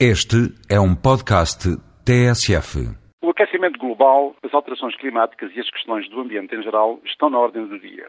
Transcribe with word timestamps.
Este 0.00 0.50
é 0.68 0.80
um 0.80 0.92
podcast 0.92 1.70
TSF. 2.04 2.82
O 3.22 3.30
aquecimento 3.30 3.78
global, 3.78 4.34
as 4.42 4.52
alterações 4.52 4.96
climáticas 4.96 5.52
e 5.54 5.60
as 5.60 5.70
questões 5.70 6.10
do 6.10 6.20
ambiente 6.20 6.52
em 6.52 6.64
geral 6.64 6.98
estão 7.04 7.30
na 7.30 7.38
ordem 7.38 7.64
do 7.68 7.78
dia. 7.78 8.08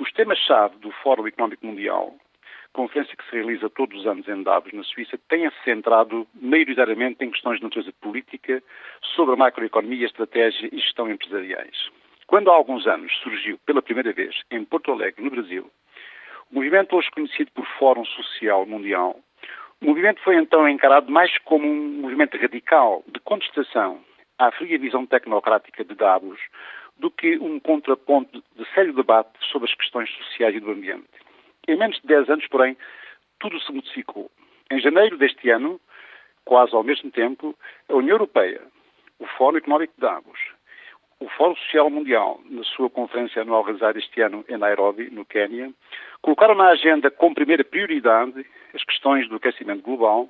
Os 0.00 0.10
temas-chave 0.14 0.78
do 0.78 0.90
Fórum 0.90 1.28
Económico 1.28 1.64
Mundial, 1.64 2.12
conferência 2.72 3.16
que 3.16 3.24
se 3.30 3.36
realiza 3.36 3.70
todos 3.70 4.00
os 4.00 4.06
anos 4.08 4.26
em 4.26 4.42
Davos, 4.42 4.72
na 4.72 4.82
Suíça, 4.82 5.16
têm-se 5.28 5.54
centrado 5.62 6.26
maioritariamente 6.34 7.24
em 7.24 7.30
questões 7.30 7.58
de 7.58 7.62
natureza 7.62 7.92
política, 8.00 8.60
sobre 9.14 9.34
a 9.34 9.38
macroeconomia, 9.38 10.06
estratégia 10.06 10.68
e 10.72 10.78
gestão 10.80 11.08
empresariais. 11.08 11.88
Quando 12.26 12.50
há 12.50 12.54
alguns 12.54 12.84
anos 12.88 13.12
surgiu 13.22 13.60
pela 13.64 13.80
primeira 13.80 14.12
vez 14.12 14.34
em 14.50 14.64
Porto 14.64 14.90
Alegre, 14.90 15.22
no 15.22 15.30
Brasil, 15.30 15.70
o 16.50 16.56
movimento 16.56 16.96
hoje 16.96 17.12
conhecido 17.12 17.52
por 17.54 17.64
Fórum 17.78 18.04
Social 18.06 18.66
Mundial 18.66 19.20
o 19.82 19.86
movimento 19.86 20.22
foi 20.22 20.36
então 20.36 20.68
encarado 20.68 21.10
mais 21.10 21.36
como 21.38 21.66
um 21.66 22.00
movimento 22.00 22.38
radical 22.38 23.02
de 23.08 23.18
contestação 23.20 24.00
à 24.38 24.52
fria 24.52 24.78
visão 24.78 25.04
tecnocrática 25.04 25.84
de 25.84 25.94
Davos 25.94 26.38
do 26.98 27.10
que 27.10 27.36
um 27.38 27.58
contraponto 27.58 28.42
de 28.54 28.64
sério 28.74 28.92
debate 28.92 29.32
sobre 29.50 29.68
as 29.68 29.74
questões 29.76 30.08
sociais 30.10 30.54
e 30.54 30.60
do 30.60 30.70
ambiente. 30.70 31.08
Em 31.66 31.76
menos 31.76 32.00
de 32.00 32.06
10 32.06 32.30
anos, 32.30 32.46
porém, 32.46 32.76
tudo 33.40 33.60
se 33.60 33.72
modificou. 33.72 34.30
Em 34.70 34.80
janeiro 34.80 35.18
deste 35.18 35.50
ano, 35.50 35.80
quase 36.44 36.74
ao 36.74 36.84
mesmo 36.84 37.10
tempo, 37.10 37.56
a 37.88 37.94
União 37.94 38.14
Europeia, 38.14 38.60
o 39.18 39.26
Fórum 39.26 39.56
Económico 39.56 39.94
de 39.94 40.00
Davos, 40.00 40.38
o 41.22 41.28
Fórum 41.28 41.54
Social 41.54 41.88
Mundial, 41.88 42.40
na 42.50 42.64
sua 42.64 42.90
conferência 42.90 43.42
anual 43.42 43.62
realizada 43.62 43.98
este 43.98 44.20
ano 44.20 44.44
em 44.48 44.56
Nairobi, 44.56 45.08
no 45.10 45.24
Quênia, 45.24 45.72
colocaram 46.20 46.54
na 46.54 46.68
agenda 46.70 47.10
como 47.10 47.34
primeira 47.34 47.64
prioridade 47.64 48.44
as 48.74 48.82
questões 48.82 49.28
do 49.28 49.36
aquecimento 49.36 49.82
global 49.82 50.28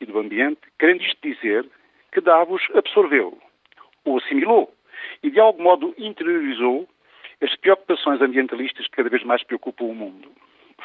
e 0.00 0.06
do 0.06 0.18
ambiente, 0.18 0.60
querendo 0.78 1.02
isto 1.02 1.18
dizer 1.22 1.66
que 2.12 2.20
Davos 2.20 2.62
absorveu 2.74 3.36
ou 4.04 4.18
assimilou 4.18 4.72
e, 5.22 5.30
de 5.30 5.40
algum 5.40 5.62
modo, 5.62 5.94
interiorizou 5.98 6.88
as 7.42 7.54
preocupações 7.56 8.20
ambientalistas 8.20 8.86
que 8.86 8.96
cada 8.96 9.08
vez 9.08 9.24
mais 9.24 9.42
preocupam 9.42 9.84
o 9.86 9.94
mundo. 9.94 10.30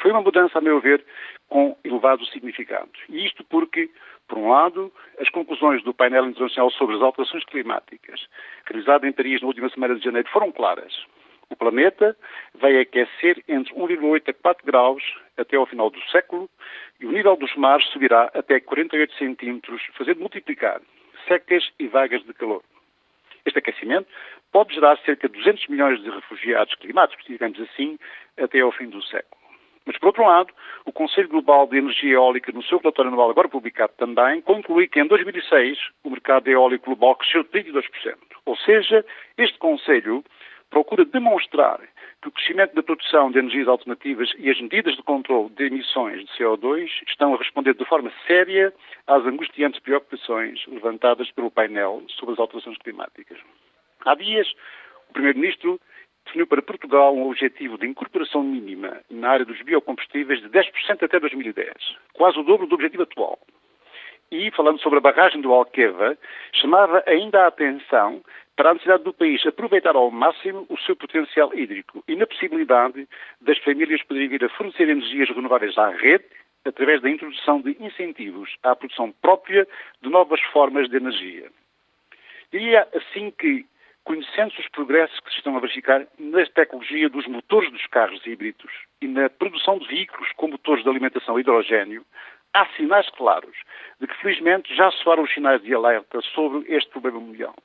Foi 0.03 0.11
uma 0.11 0.21
mudança, 0.21 0.57
a 0.59 0.61
meu 0.61 0.81
ver, 0.81 1.01
com 1.47 1.77
elevado 1.81 2.25
significado. 2.25 2.91
E 3.07 3.25
isto 3.25 3.41
porque, 3.45 3.89
por 4.27 4.37
um 4.37 4.49
lado, 4.49 4.91
as 5.17 5.29
conclusões 5.29 5.81
do 5.81 5.93
painel 5.93 6.25
internacional 6.25 6.69
sobre 6.71 6.97
as 6.97 7.01
alterações 7.01 7.45
climáticas, 7.45 8.27
realizado 8.65 9.07
em 9.07 9.13
Paris 9.13 9.41
na 9.41 9.47
última 9.47 9.69
semana 9.69 9.95
de 9.95 10.03
janeiro, 10.03 10.27
foram 10.27 10.51
claras. 10.51 10.93
O 11.49 11.55
planeta 11.55 12.17
vai 12.53 12.81
aquecer 12.81 13.41
entre 13.47 13.73
1,8 13.73 14.27
a 14.27 14.33
4 14.33 14.65
graus 14.65 15.01
até 15.37 15.55
ao 15.55 15.65
final 15.65 15.89
do 15.89 16.01
século 16.11 16.49
e 16.99 17.05
o 17.05 17.11
nível 17.13 17.37
dos 17.37 17.55
mares 17.55 17.87
subirá 17.87 18.29
até 18.33 18.59
48 18.59 19.13
centímetros, 19.15 19.81
fazendo 19.93 20.19
multiplicar 20.19 20.81
secas 21.29 21.71
e 21.79 21.87
vagas 21.87 22.21
de 22.25 22.33
calor. 22.33 22.61
Este 23.45 23.59
aquecimento 23.59 24.09
pode 24.51 24.73
gerar 24.73 24.97
cerca 25.05 25.29
de 25.29 25.37
200 25.37 25.65
milhões 25.67 26.03
de 26.03 26.09
refugiados 26.09 26.75
climáticos, 26.75 27.25
digamos 27.25 27.57
assim, 27.61 27.97
até 28.37 28.59
ao 28.59 28.71
fim 28.73 28.89
do 28.89 29.01
século. 29.03 29.42
Mas, 29.85 29.97
por 29.97 30.07
outro 30.07 30.23
lado, 30.23 30.53
o 30.85 30.91
Conselho 30.91 31.27
Global 31.27 31.67
de 31.67 31.77
Energia 31.77 32.13
Eólica, 32.13 32.51
no 32.51 32.63
seu 32.63 32.79
relatório 32.79 33.11
anual, 33.11 33.29
agora 33.29 33.49
publicado 33.49 33.93
também, 33.97 34.41
conclui 34.41 34.87
que 34.87 34.99
em 34.99 35.07
2006 35.07 35.77
o 36.03 36.09
mercado 36.09 36.47
eólico 36.47 36.85
global 36.85 37.15
cresceu 37.15 37.43
32%. 37.43 37.83
Ou 38.45 38.55
seja, 38.57 39.05
este 39.37 39.57
Conselho 39.57 40.23
procura 40.69 41.05
demonstrar 41.05 41.79
que 42.21 42.29
o 42.29 42.31
crescimento 42.31 42.73
da 42.73 42.81
produção 42.81 43.29
de 43.29 43.37
energias 43.37 43.67
alternativas 43.67 44.33
e 44.39 44.49
as 44.49 44.59
medidas 44.59 44.95
de 44.95 45.03
controle 45.03 45.49
de 45.49 45.65
emissões 45.65 46.21
de 46.21 46.31
CO2 46.37 46.89
estão 47.07 47.33
a 47.33 47.37
responder 47.37 47.75
de 47.75 47.85
forma 47.85 48.11
séria 48.25 48.73
às 49.05 49.23
angustiantes 49.25 49.79
preocupações 49.81 50.65
levantadas 50.67 51.29
pelo 51.31 51.51
painel 51.51 52.01
sobre 52.07 52.33
as 52.33 52.39
alterações 52.39 52.77
climáticas. 52.77 53.37
Há 54.05 54.15
dias, 54.15 54.47
o 55.09 55.13
Primeiro-Ministro 55.13 55.79
definiu 56.33 56.47
para 56.47 56.63
Portugal 56.63 57.15
um 57.15 57.27
objetivo 57.27 57.77
de 57.77 57.85
incorporação 57.85 58.41
mínima 58.41 59.01
na 59.09 59.29
área 59.29 59.45
dos 59.45 59.61
biocombustíveis 59.61 60.41
de 60.41 60.49
10% 60.49 61.03
até 61.03 61.19
2010, 61.19 61.71
quase 62.13 62.39
o 62.39 62.43
dobro 62.43 62.65
do 62.65 62.73
objetivo 62.73 63.03
atual. 63.03 63.37
E, 64.31 64.49
falando 64.51 64.81
sobre 64.81 64.97
a 64.97 65.01
barragem 65.01 65.41
do 65.41 65.53
Alqueva, 65.53 66.17
chamava 66.51 67.03
ainda 67.05 67.43
a 67.43 67.47
atenção 67.47 68.19
para 68.55 68.71
a 68.71 68.73
necessidade 68.73 69.03
do 69.03 69.13
país 69.13 69.45
aproveitar 69.45 69.95
ao 69.95 70.09
máximo 70.09 70.65
o 70.69 70.77
seu 70.79 70.95
potencial 70.95 71.53
hídrico 71.53 72.03
e 72.07 72.15
na 72.15 72.25
possibilidade 72.25 73.07
das 73.39 73.59
famílias 73.59 74.01
poderem 74.01 74.29
vir 74.29 74.43
a 74.43 74.49
fornecer 74.49 74.89
energias 74.89 75.29
renováveis 75.29 75.77
à 75.77 75.89
rede 75.89 76.25
através 76.65 76.99
da 77.01 77.11
introdução 77.11 77.61
de 77.61 77.77
incentivos 77.79 78.55
à 78.63 78.75
produção 78.75 79.11
própria 79.21 79.67
de 80.01 80.09
novas 80.09 80.41
formas 80.51 80.89
de 80.89 80.97
energia. 80.97 81.51
Diria 82.51 82.87
assim 82.95 83.31
que, 83.31 83.65
conhecendo 84.03 84.53
os 84.59 84.67
progressos 84.69 85.19
que 85.21 85.29
se 85.31 85.37
estão 85.37 85.55
a 85.55 85.59
verificar 85.59 86.05
na 86.19 86.45
tecnologia 86.45 87.09
dos 87.09 87.25
motores 87.27 87.71
dos 87.71 87.85
carros 87.87 88.25
híbridos 88.25 88.71
e 89.01 89.07
na 89.07 89.29
produção 89.29 89.77
de 89.77 89.87
veículos 89.87 90.31
com 90.33 90.47
motores 90.47 90.83
de 90.83 90.89
alimentação 90.89 91.35
a 91.35 91.39
hidrogênio, 91.39 92.05
há 92.53 92.65
sinais 92.75 93.09
claros 93.11 93.55
de 93.99 94.07
que, 94.07 94.17
felizmente, 94.17 94.73
já 94.75 94.91
soaram 94.91 95.23
os 95.23 95.33
sinais 95.33 95.61
de 95.61 95.73
alerta 95.73 96.21
sobre 96.21 96.71
este 96.73 96.89
problema 96.91 97.19
mundial. 97.19 97.55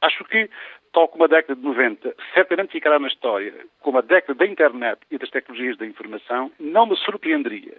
Acho 0.00 0.24
que, 0.24 0.50
tal 0.92 1.06
como 1.06 1.24
a 1.24 1.28
década 1.28 1.54
de 1.54 1.62
90 1.64 2.14
certamente 2.34 2.72
ficará 2.72 2.98
na 2.98 3.06
história 3.06 3.54
como 3.80 3.98
a 3.98 4.00
década 4.00 4.34
da 4.34 4.46
internet 4.46 5.00
e 5.10 5.16
das 5.16 5.30
tecnologias 5.30 5.78
da 5.78 5.86
informação, 5.86 6.50
não 6.58 6.86
me 6.86 6.96
surpreenderia 6.96 7.76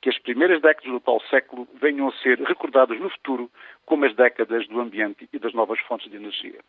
que 0.00 0.08
as 0.08 0.18
primeiras 0.18 0.62
décadas 0.62 0.90
do 0.90 0.96
atual 0.96 1.20
século 1.28 1.68
venham 1.74 2.08
a 2.08 2.12
ser 2.22 2.40
recordadas 2.40 2.98
no 2.98 3.10
futuro 3.10 3.50
como 3.84 4.06
as 4.06 4.14
décadas 4.14 4.66
do 4.68 4.80
ambiente 4.80 5.28
e 5.32 5.38
das 5.38 5.52
novas 5.52 5.78
fontes 5.80 6.10
de 6.10 6.16
energia. 6.16 6.60